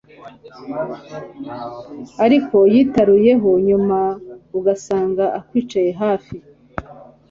ariko 2.25 2.57
yitaruye 2.73 3.31
ho, 3.41 3.51
nyuma 3.67 3.99
ugasanga 4.57 5.23
akwicaye 5.39 5.91
hafi 6.01 6.35